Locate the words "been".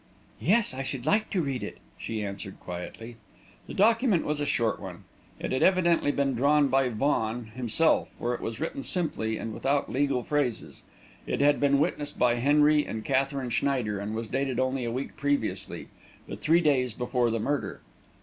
6.11-6.33, 11.59-11.77